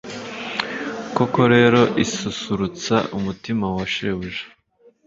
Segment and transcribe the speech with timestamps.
[1.15, 4.45] koko rero isusurutsa umutima wa shebuja